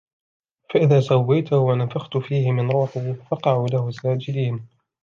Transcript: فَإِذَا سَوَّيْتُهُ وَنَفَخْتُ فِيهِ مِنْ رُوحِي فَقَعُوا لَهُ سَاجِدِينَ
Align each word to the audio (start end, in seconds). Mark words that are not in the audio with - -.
فَإِذَا 0.73 0.99
سَوَّيْتُهُ 0.99 1.57
وَنَفَخْتُ 1.57 2.17
فِيهِ 2.17 2.51
مِنْ 2.51 2.71
رُوحِي 2.71 3.13
فَقَعُوا 3.31 3.67
لَهُ 3.67 3.91
سَاجِدِينَ 3.91 4.67